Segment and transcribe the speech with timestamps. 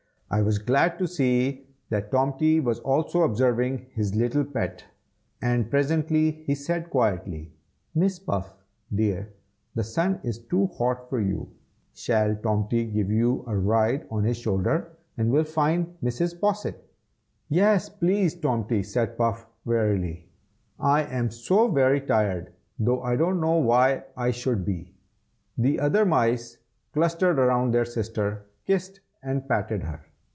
[0.33, 4.85] I was glad to see that Tomty was also observing his little pet;
[5.41, 7.51] and presently he said quietly,
[7.93, 8.49] "Miss Puff,
[8.95, 9.33] dear,
[9.75, 11.49] the sun is too hot for you.
[11.93, 16.39] Shall Tomty give you a ride on his shoulder, and we'll find Mrs.
[16.39, 16.81] Posset?"
[17.49, 20.29] "Yes, please, Tomty!" said Puff, wearily;
[20.79, 24.93] "I am so very tired, though I don't know why I should be."
[25.57, 26.57] The other mice
[26.93, 30.05] clustered round their sister, and kissed and patted her.